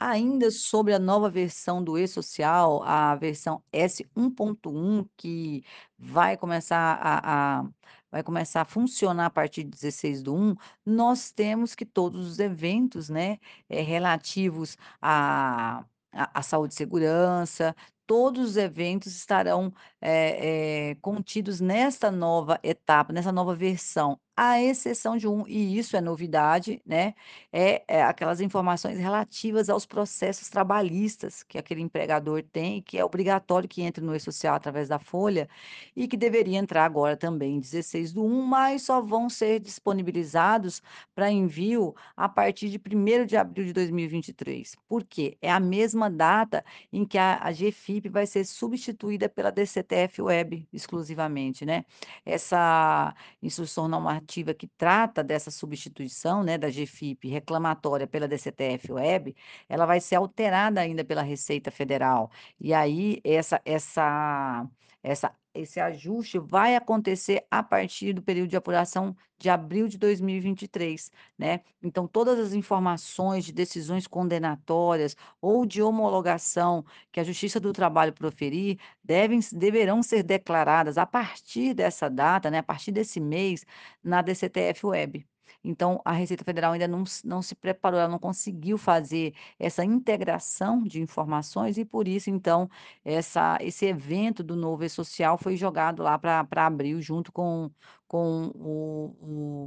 Ainda 0.00 0.50
sobre 0.50 0.92
a 0.94 0.98
nova 0.98 1.30
versão 1.30 1.82
do 1.82 1.96
E-Social, 1.98 2.82
a 2.84 3.14
versão 3.16 3.62
S1.1, 3.72 5.06
que 5.16 5.64
vai 5.98 6.36
começar 6.36 6.98
a 7.02 7.60
a 7.60 7.64
vai 8.10 8.22
começar 8.22 8.62
a 8.62 8.64
funcionar 8.64 9.26
a 9.26 9.30
partir 9.30 9.64
de 9.64 9.70
16/1, 9.70 10.54
nós 10.84 11.30
temos 11.32 11.74
que 11.74 11.84
todos 11.86 12.26
os 12.26 12.38
eventos, 12.38 13.08
né, 13.10 13.38
eh, 13.68 13.82
relativos 13.82 14.76
à 15.00 15.84
à 16.12 16.42
saúde 16.42 16.72
e 16.74 16.76
segurança, 16.76 17.74
todos 18.06 18.50
os 18.50 18.56
eventos 18.56 19.14
estarão, 19.16 19.72
eh 20.00 20.90
eh, 20.92 20.94
contidos 21.02 21.60
nesta 21.60 22.10
nova 22.10 22.58
etapa, 22.62 23.12
nessa 23.12 23.32
nova 23.32 23.54
versão, 23.54 24.18
à 24.36 24.60
exceção 24.60 25.16
de 25.16 25.26
um, 25.28 25.46
e 25.48 25.78
isso 25.78 25.96
é 25.96 26.00
novidade, 26.00 26.82
né, 26.86 27.14
é 27.52 27.82
é 27.88 28.02
aquelas 28.02 28.40
informações 28.40 28.98
relativas 28.98 29.68
aos 29.70 29.86
processos 29.86 30.48
trabalhistas 30.50 31.42
que 31.42 31.56
aquele 31.58 31.80
empregador 31.82 32.42
tem, 32.42 32.82
que 32.82 32.98
é 32.98 33.04
obrigatório 33.04 33.68
que 33.68 33.82
entre 33.82 34.04
no 34.04 34.14
E-Social 34.14 34.54
através 34.56 34.88
da 34.88 34.98
folha, 34.98 35.48
e 35.96 36.06
que 36.08 36.16
deveria 36.16 36.58
entrar 36.58 36.84
agora 36.84 37.16
também 37.16 37.56
em 37.56 37.60
16/1, 37.60 38.42
mas 38.42 38.82
só 38.82 39.00
vão 39.00 39.28
ser 39.30 39.60
disponibilizados 39.60 40.82
para 41.14 41.30
envio 41.30 41.94
a 42.16 42.28
partir 42.28 42.68
de 42.68 42.78
1º 42.78 43.24
de 43.26 43.36
abril 43.36 43.64
de 43.66 43.72
2023. 43.72 44.74
Por 44.88 45.04
quê? 45.04 45.38
É 45.40 45.50
a 45.50 45.60
mesma 45.60 46.10
data 46.10 46.64
em 46.92 47.04
que 47.06 47.16
a 47.18 47.36
a 47.46 47.52
GFIP 47.52 48.08
vai 48.08 48.26
ser 48.26 48.44
substituída 48.44 49.28
pela 49.28 49.50
DCTF-Web 49.52 50.68
exclusivamente, 50.72 51.64
né. 51.64 51.84
Essa 52.24 53.14
instrução 53.42 53.88
normativa 53.88 54.25
que 54.54 54.66
trata 54.66 55.22
dessa 55.22 55.50
substituição, 55.50 56.42
né, 56.42 56.58
da 56.58 56.68
GFIP 56.68 57.28
reclamatória 57.28 58.06
pela 58.06 58.28
DCTF-Web, 58.28 59.34
ela 59.68 59.86
vai 59.86 60.00
ser 60.00 60.16
alterada 60.16 60.80
ainda 60.80 61.04
pela 61.04 61.22
Receita 61.22 61.70
Federal. 61.70 62.30
E 62.60 62.74
aí 62.74 63.20
essa 63.24 63.60
essa 63.64 64.66
essa 65.02 65.32
esse 65.56 65.80
ajuste 65.80 66.38
vai 66.38 66.76
acontecer 66.76 67.46
a 67.50 67.62
partir 67.62 68.12
do 68.12 68.22
período 68.22 68.48
de 68.50 68.56
apuração 68.56 69.16
de 69.38 69.50
abril 69.50 69.88
de 69.88 69.98
2023, 69.98 71.10
né. 71.38 71.60
Então 71.82 72.06
todas 72.08 72.38
as 72.38 72.52
informações 72.54 73.44
de 73.44 73.52
decisões 73.52 74.06
condenatórias 74.06 75.16
ou 75.40 75.66
de 75.66 75.82
homologação 75.82 76.84
que 77.12 77.20
a 77.20 77.24
Justiça 77.24 77.60
do 77.60 77.72
Trabalho 77.72 78.12
proferir, 78.12 78.78
devem 79.04 79.40
deverão 79.52 80.02
ser 80.02 80.22
declaradas 80.22 80.98
a 80.98 81.06
partir 81.06 81.74
dessa 81.74 82.08
data, 82.08 82.50
né, 82.50 82.58
a 82.58 82.62
partir 82.62 82.92
desse 82.92 83.20
mês, 83.20 83.64
na 84.02 84.22
DCTF-Web. 84.22 85.26
Então 85.64 86.00
a 86.04 86.12
Receita 86.12 86.44
Federal 86.44 86.72
ainda 86.72 86.88
não 86.88 87.04
não 87.24 87.42
se 87.42 87.54
preparou, 87.54 87.98
ela 88.00 88.08
não 88.08 88.18
conseguiu 88.18 88.78
fazer 88.78 89.34
essa 89.58 89.84
integração 89.84 90.82
de 90.82 91.00
informações 91.00 91.78
e 91.78 91.84
por 91.84 92.08
isso 92.08 92.30
então, 92.30 92.68
essa 93.04 93.58
esse 93.60 93.86
evento 93.86 94.42
do 94.42 94.56
novo 94.56 94.84
E-Social 94.84 95.38
foi 95.38 95.56
jogado 95.56 96.02
lá 96.02 96.18
para 96.18 96.46
abril 96.66 97.00
junto 97.00 97.32
com 97.32 97.70
com 98.08 98.50
o 98.54 99.16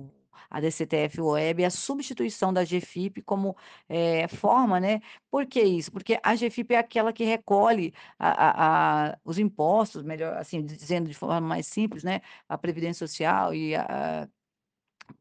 o 0.10 0.14
a 0.52 0.60
DCTF-Web 0.62 1.62
e 1.62 1.66
a 1.66 1.70
substituição 1.70 2.52
da 2.54 2.64
GFIP 2.64 3.22
como, 3.22 3.56
eh, 3.88 4.28
forma, 4.30 4.80
né. 4.80 5.00
Por 5.30 5.46
que 5.46 5.62
isso? 5.62 5.92
Porque 5.92 6.20
a 6.24 6.34
GFIP 6.36 6.74
é 6.74 6.78
aquela 6.80 7.14
que 7.14 7.24
recolhe 7.24 7.94
a 8.18 9.10
a 9.10 9.12
a 9.12 9.18
os 9.24 9.38
impostos, 9.38 10.02
melhor 10.04 10.38
assim, 10.38 10.64
dizendo 10.66 11.08
de 11.10 11.14
forma 11.16 11.40
mais 11.42 11.68
simples, 11.68 12.04
né, 12.04 12.22
a 12.48 12.58
previdência 12.58 13.06
social 13.08 13.54
e 13.54 13.76
a 13.76 14.28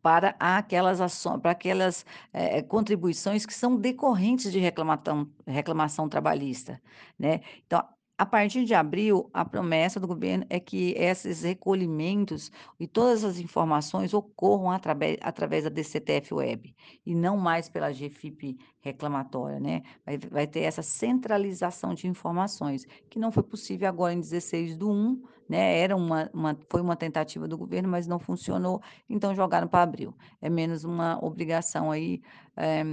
para 0.02 0.36
aquelas 0.40 1.00
açõ 1.00 1.38
para 1.38 1.52
aquelas, 1.52 2.04
eh, 2.32 2.62
contribuições 2.62 3.46
que 3.46 3.54
são 3.54 3.76
decorrentes 3.76 4.52
de 4.52 4.58
reclamatão 4.58 5.30
reclamação 5.46 6.08
trabalhista, 6.08 6.80
né. 7.18 7.40
Então, 7.66 7.82
a 8.18 8.26
partir 8.26 8.64
de 8.64 8.74
abril, 8.74 9.30
a 9.32 9.44
promessa 9.44 10.00
do 10.00 10.06
governo 10.08 10.44
é 10.50 10.58
que 10.60 10.92
esses 10.96 11.42
recolhimentos 11.44 12.50
e 12.80 12.86
todas 12.88 13.24
as 13.24 13.38
informações 13.38 14.12
ocorram 14.12 14.70
atrabe 14.72 15.18
através 15.22 15.64
da 15.64 15.70
DCTF-Web, 15.70 16.74
e 17.06 17.14
não 17.14 17.36
mais 17.36 17.68
pela 17.68 17.92
GFIP 17.92 18.56
reclamatória, 18.80 19.60
né. 19.60 19.82
Vai 20.04 20.18
vai 20.18 20.46
ter 20.48 20.60
essa 20.60 20.82
centralização 20.82 21.94
de 21.94 22.08
informações, 22.08 22.84
que 23.08 23.18
não 23.20 23.30
foi 23.32 23.42
possível 23.44 23.88
agora 23.88 24.12
em 24.14 24.20
16/1, 24.20 25.22
né, 25.48 25.78
era 25.80 25.96
uma 25.96 26.28
uma 26.34 26.58
foi 26.70 26.80
uma 26.82 26.96
tentativa 26.96 27.46
do 27.48 27.56
governo, 27.56 27.88
mas 27.88 28.06
não 28.08 28.18
funcionou, 28.18 28.80
então 29.08 29.34
jogaram 29.34 29.68
para 29.68 29.82
abril. 29.82 30.14
É 30.42 30.50
menos 30.50 30.84
uma 30.84 31.18
obrigação 31.24 31.90
aí, 31.90 32.20
eh, 32.56 32.84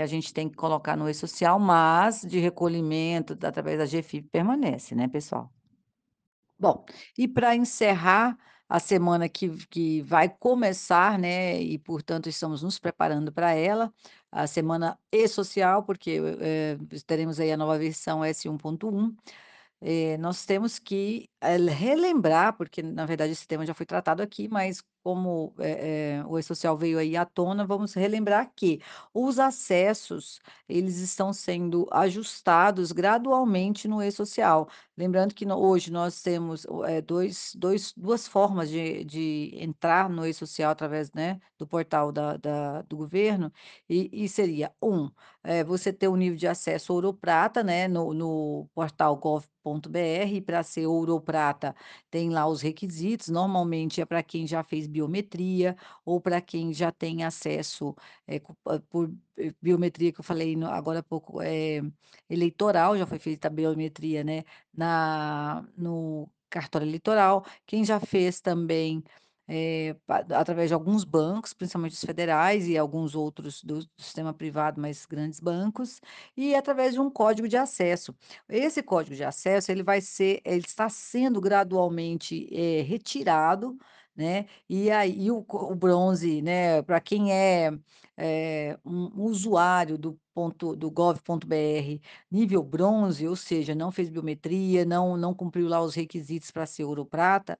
que 0.00 0.02
a 0.02 0.06
gente 0.06 0.32
tem 0.32 0.48
que 0.48 0.56
colocar 0.56 0.96
no 0.96 1.08
E-Social, 1.08 1.58
mas 1.60 2.22
de 2.22 2.38
recolhimento 2.38 3.36
através 3.46 3.78
da 3.78 3.84
GFIP 3.84 4.28
permanece, 4.30 4.94
né, 4.94 5.06
pessoal. 5.08 5.52
Bom, 6.58 6.84
e 7.18 7.28
para 7.28 7.54
encerrar 7.54 8.36
a 8.68 8.78
semana 8.80 9.28
que 9.28 9.48
que 9.68 10.00
vai 10.02 10.28
começar, 10.28 11.18
né, 11.18 11.60
e 11.60 11.78
portanto 11.78 12.28
estamos 12.28 12.62
nos 12.62 12.78
preparando 12.78 13.30
para 13.32 13.52
ela, 13.52 13.92
a 14.32 14.46
semana 14.46 14.98
E-Social, 15.12 15.82
porque, 15.84 16.18
eh, 16.40 16.78
teremos 17.06 17.38
aí 17.40 17.52
a 17.52 17.56
nova 17.56 17.78
versão 17.78 18.24
S1.1, 18.24 19.14
eh, 19.82 20.16
nós 20.18 20.44
temos 20.46 20.78
que, 20.78 21.28
eh, 21.42 21.56
relembrar, 21.58 22.56
porque 22.56 22.82
na 22.82 23.06
verdade 23.06 23.32
esse 23.32 23.46
tema 23.46 23.66
já 23.66 23.74
foi 23.74 23.86
tratado 23.86 24.22
aqui, 24.22 24.48
mas 24.48 24.82
como, 25.02 25.54
eh, 25.58 26.22
o 26.26 26.38
E-Social 26.38 26.76
veio 26.76 26.98
aí 26.98 27.16
à 27.16 27.24
tona, 27.24 27.66
vamos 27.66 27.94
relembrar 27.94 28.52
que 28.54 28.80
os 29.14 29.38
acessos, 29.38 30.40
eles 30.68 30.98
estão 30.98 31.32
sendo 31.32 31.86
ajustados 31.92 32.92
gradualmente 32.92 33.88
no 33.88 34.02
E-Social. 34.02 34.68
Lembrando 35.00 35.34
que 35.34 35.46
no 35.46 35.56
hoje 35.58 35.90
nós 35.90 36.20
temos 36.20 36.66
eh, 36.86 37.00
dois 37.00 37.54
dois 37.56 37.94
duas 37.96 38.28
formas 38.28 38.68
de 38.68 39.02
de 39.04 39.50
entrar 39.54 40.10
no 40.10 40.26
E-Social 40.26 40.70
através, 40.72 41.10
né, 41.14 41.40
do 41.58 41.66
portal 41.66 42.12
da 42.12 42.36
da 42.36 42.82
do 42.82 42.98
governo, 42.98 43.50
e 43.88 44.10
e 44.12 44.28
seria: 44.28 44.70
1, 44.82 45.10
eh, 45.42 45.64
você 45.64 45.90
ter 45.90 46.08
o 46.08 46.16
nível 46.16 46.36
de 46.36 46.46
acesso 46.46 46.92
ouro 46.92 47.08
ou 47.08 47.14
prata, 47.14 47.62
né, 47.64 47.88
no 47.88 48.12
no 48.12 48.68
portal 48.74 49.16
gov.br, 49.16 50.42
para 50.44 50.62
ser 50.62 50.86
ouro 50.86 51.14
ou 51.14 51.20
prata 51.20 51.74
tem 52.10 52.28
lá 52.28 52.46
os 52.46 52.60
requisitos, 52.60 53.28
normalmente 53.28 54.02
é 54.02 54.04
para 54.04 54.22
quem 54.22 54.46
já 54.46 54.62
fez 54.62 54.86
biometria, 54.86 55.76
ou 56.04 56.20
para 56.20 56.42
quem 56.42 56.74
já 56.74 56.92
tem 56.92 57.24
acesso 57.24 57.94
é, 58.26 58.38
por 58.90 59.10
biometria, 59.62 60.12
que 60.12 60.20
eu 60.20 60.24
falei 60.24 60.54
agora 60.64 60.98
há 61.00 61.02
pouco, 61.02 61.40
é, 61.42 61.80
eleitoral, 62.28 62.96
já 62.98 63.06
foi 63.06 63.18
feita 63.18 63.48
a 63.48 63.50
biometria 63.50 64.22
né, 64.24 64.44
na, 64.72 64.89
no 65.76 66.28
cartório 66.48 66.86
eleitoral, 66.86 67.44
quem 67.66 67.84
já 67.84 68.00
fez 68.00 68.40
também 68.40 69.02
é, 69.52 69.96
através 70.08 70.68
de 70.70 70.74
alguns 70.74 71.02
bancos, 71.02 71.52
principalmente 71.52 71.94
os 71.94 72.04
federais 72.04 72.68
e 72.68 72.78
alguns 72.78 73.16
outros 73.16 73.64
do, 73.64 73.82
sistema 73.98 74.32
privado, 74.32 74.80
mas 74.80 75.04
grandes 75.04 75.40
bancos, 75.40 76.00
e 76.36 76.54
através 76.54 76.94
de 76.94 77.00
um 77.00 77.10
código 77.10 77.48
de 77.48 77.56
acesso. 77.56 78.14
Esse 78.48 78.80
código 78.80 79.16
de 79.16 79.24
acesso 79.24 79.72
ele 79.72 79.82
vai 79.82 80.00
ser, 80.00 80.40
ele 80.44 80.64
está 80.64 80.88
sendo 80.88 81.40
gradualmente 81.40 82.48
é, 82.52 82.82
retirado, 82.82 83.76
né? 84.14 84.46
E 84.68 84.88
aí 84.90 85.30
o, 85.32 85.44
o 85.48 85.74
bronze, 85.74 86.40
né? 86.42 86.80
Para 86.82 87.00
quem 87.00 87.32
é, 87.32 87.72
é 88.16 88.78
um 88.84 89.22
usuário 89.24 89.98
do 89.98 90.16
gov.br 90.90 92.00
nível 92.30 92.62
bronze, 92.62 93.26
ou 93.28 93.36
seja, 93.36 93.74
não 93.74 93.90
fez 93.92 94.08
biometria, 94.08 94.84
não 94.84 95.16
não 95.16 95.34
cumpriu 95.34 95.68
lá 95.68 95.80
os 95.82 95.94
requisitos 95.94 96.50
para 96.50 96.66
ser 96.66 96.84
ouro 96.84 97.04
prata, 97.06 97.58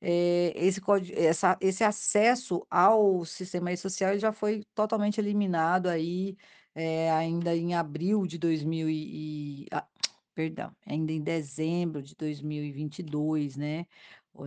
eh, 0.00 0.52
esse 0.56 0.80
essa 1.14 1.56
esse 1.60 1.84
acesso 1.84 2.66
ao 2.70 3.24
sistema 3.24 3.76
social 3.76 4.18
já 4.18 4.32
foi 4.32 4.64
totalmente 4.74 5.20
eliminado 5.20 5.86
aí, 5.88 6.36
eh, 6.74 7.10
ainda 7.12 7.54
em 7.56 7.74
abril 7.74 8.26
de 8.26 8.38
2000 8.38 8.88
e 8.90 9.64
e 9.64 9.66
ah, 9.72 9.86
perdão, 10.34 10.74
ainda 10.86 11.12
em 11.12 11.22
dezembro 11.22 12.02
de 12.02 12.14
2022, 12.16 13.56
né, 13.56 13.86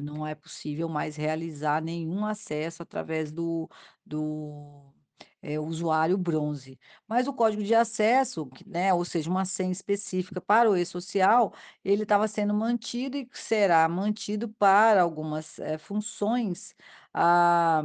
não 0.01 0.25
é 0.25 0.33
possível 0.35 0.89
mais 0.89 1.15
realizar 1.15 1.81
nenhum 1.83 2.25
acesso 2.25 2.81
através 2.83 3.31
do 3.31 3.69
do, 4.05 4.93
eh, 5.41 5.59
usuário 5.59 6.17
bronze. 6.17 6.79
Mas 7.07 7.27
o 7.27 7.33
código 7.33 7.63
de 7.63 7.75
acesso, 7.75 8.49
né, 8.65 8.93
ou 8.93 9.05
seja, 9.05 9.29
uma 9.29 9.45
senha 9.45 9.71
específica 9.71 10.39
para 10.41 10.69
o 10.69 10.77
e-social, 10.77 11.53
ele 11.83 12.03
estava 12.03 12.27
sendo 12.27 12.53
mantido 12.53 13.17
e 13.17 13.27
será 13.33 13.87
mantido 13.89 14.49
para 14.49 15.01
algumas, 15.01 15.59
eh, 15.59 15.77
funções, 15.77 16.73
ah, 17.13 17.83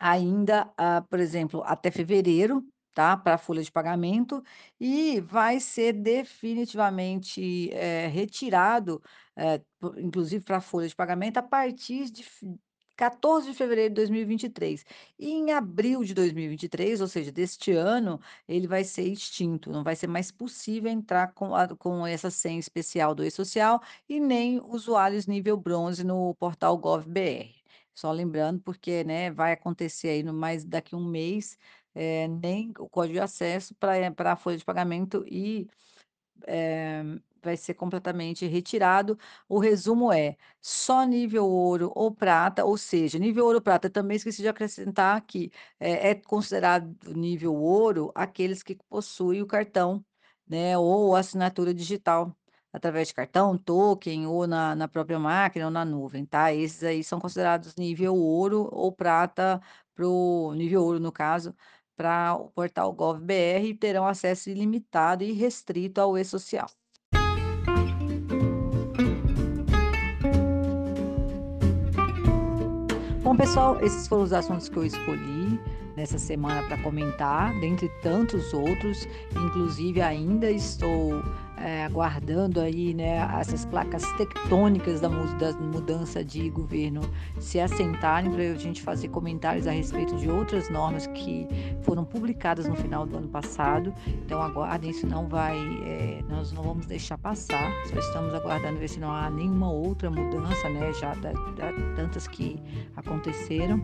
ainda, 0.00 0.72
ah, 0.76 1.02
por 1.08 1.20
exemplo, 1.20 1.62
até 1.64 1.90
fevereiro, 1.90 2.64
tá, 2.94 3.16
para 3.16 3.34
a 3.36 3.38
folha 3.38 3.62
de 3.62 3.70
pagamento, 3.72 4.42
e 4.80 5.20
vai 5.20 5.60
ser 5.60 5.92
definitivamente, 5.92 7.70
eh, 7.72 8.08
retirado, 8.08 9.00
eh, 9.36 9.60
inclusive 9.98 10.42
para 10.44 10.56
a 10.58 10.60
folha 10.60 10.88
de 10.88 10.96
pagamento, 10.96 11.38
a 11.38 11.42
partir 11.42 12.10
de 12.10 12.24
14 12.98 13.48
de 13.52 13.54
fevereiro 13.56 13.90
de 13.90 13.94
2023. 13.96 14.84
E 15.18 15.30
em 15.32 15.52
abril 15.52 16.02
de 16.04 16.12
2023, 16.14 17.00
ou 17.00 17.06
seja, 17.08 17.30
deste 17.32 17.72
ano, 17.72 18.20
ele 18.48 18.66
vai 18.66 18.84
ser 18.84 19.04
extinto, 19.04 19.70
não 19.70 19.84
vai 19.84 19.94
ser 19.96 20.08
mais 20.08 20.32
possível 20.32 20.90
entrar 20.90 21.32
com 21.32 21.54
a 21.54 21.68
com 21.76 22.04
essa 22.06 22.30
senha 22.30 22.58
especial 22.58 23.14
do 23.14 23.24
e-social 23.24 23.80
e 24.08 24.18
nem 24.20 24.60
usuários 24.60 25.26
nível 25.28 25.56
bronze 25.56 26.02
no 26.04 26.34
portal 26.34 26.76
gov.br. 26.76 27.56
Só 27.94 28.10
lembrando, 28.12 28.60
porque, 28.60 29.04
né, 29.04 29.30
vai 29.30 29.52
acontecer 29.52 30.08
aí 30.08 30.22
no 30.24 30.32
mais 30.34 30.64
daqui 30.64 30.94
um 30.96 31.04
mês, 31.04 31.56
eh, 31.94 32.28
nem 32.28 32.72
o 32.78 32.88
código 32.88 33.14
de 33.14 33.20
acesso 33.20 33.74
para 33.76 34.10
para 34.12 34.32
a 34.32 34.36
folha 34.36 34.56
de 34.56 34.64
pagamento 34.64 35.24
e 35.28 35.68
eh, 36.46 37.02
vai 37.42 37.56
ser 37.56 37.74
completamente 37.74 38.46
retirado. 38.46 39.18
O 39.48 39.58
resumo 39.58 40.12
é: 40.12 40.36
só 40.60 41.04
nível 41.04 41.46
ouro 41.46 41.92
ou 41.94 42.10
prata, 42.14 42.64
ou 42.64 42.76
seja, 42.76 43.18
nível 43.18 43.44
ouro 43.46 43.58
ou 43.58 43.62
prata, 43.62 43.88
também 43.90 44.16
esqueci 44.16 44.42
de 44.42 44.48
acrescentar 44.48 45.20
que 45.26 45.50
é 45.80 46.10
é 46.10 46.14
considerado 46.14 46.94
nível 47.14 47.54
ouro 47.54 48.10
aqueles 48.14 48.62
que 48.62 48.76
possuem 48.88 49.42
o 49.42 49.46
cartão, 49.46 50.04
né, 50.46 50.76
ou 50.78 51.14
assinatura 51.16 51.74
digital, 51.74 52.34
através 52.72 53.08
de 53.08 53.14
cartão, 53.14 53.56
token 53.56 54.26
ou 54.26 54.46
na 54.46 54.74
na 54.74 54.88
própria 54.88 55.18
máquina 55.18 55.66
ou 55.66 55.70
na 55.70 55.84
nuvem, 55.84 56.24
tá? 56.26 56.52
Esses 56.52 56.82
aí 56.84 57.02
são 57.04 57.18
considerados 57.20 57.76
nível 57.76 58.14
ouro 58.16 58.68
ou 58.72 58.92
prata 58.92 59.60
para 59.94 60.06
o 60.08 60.54
nível 60.54 60.82
ouro, 60.84 61.00
no 61.00 61.10
caso, 61.12 61.54
para 61.98 62.36
o 62.36 62.48
portal 62.50 62.92
gov.br 62.92 63.64
e 63.64 63.74
terão 63.74 64.06
acesso 64.06 64.48
ilimitado 64.48 65.24
e 65.24 65.32
restrito 65.32 66.00
ao 66.00 66.16
e-social. 66.16 66.68
Bom, 73.24 73.36
pessoal, 73.36 73.80
esses 73.82 74.06
foram 74.06 74.22
os 74.22 74.32
assuntos 74.32 74.68
que 74.68 74.76
eu 74.76 74.84
escolhi 74.84 75.60
nessa 75.96 76.18
semana 76.18 76.62
para 76.68 76.80
comentar, 76.82 77.52
dentre 77.60 77.88
tantos 78.00 78.54
outros. 78.54 79.06
Inclusive, 79.32 80.00
ainda 80.00 80.48
estou 80.48 81.20
é, 81.62 81.84
aguardando 81.84 82.60
aí, 82.60 82.94
né, 82.94 83.18
essas 83.40 83.64
placas 83.64 84.02
tectônicas 84.12 85.00
da, 85.00 85.08
da 85.08 85.52
mudança 85.52 86.24
de 86.24 86.48
governo 86.50 87.00
se 87.38 87.58
assentarem 87.60 88.30
para 88.30 88.42
a 88.42 88.54
gente 88.54 88.82
fazer 88.82 89.08
comentários 89.08 89.66
a 89.66 89.72
respeito 89.72 90.16
de 90.16 90.30
outras 90.30 90.70
normas 90.70 91.06
que 91.08 91.46
foram 91.82 92.04
publicadas 92.04 92.66
no 92.66 92.76
final 92.76 93.06
do 93.06 93.16
ano 93.16 93.28
passado. 93.28 93.92
Então 94.06 94.42
aguardem, 94.42 94.90
isso 94.90 95.06
não 95.06 95.26
vai, 95.26 95.56
é, 95.84 96.22
nós 96.28 96.52
não 96.52 96.62
vamos 96.62 96.86
deixar 96.86 97.18
passar. 97.18 97.72
Só 97.86 97.98
estamos 97.98 98.34
aguardando 98.34 98.78
ver 98.78 98.88
se 98.88 99.00
não 99.00 99.10
há 99.10 99.30
nenhuma 99.30 99.70
outra 99.70 100.10
mudança, 100.10 100.68
né, 100.68 100.92
já 100.92 101.14
da, 101.14 101.32
da 101.32 101.72
tantas 101.96 102.28
que 102.28 102.60
aconteceram. 102.96 103.82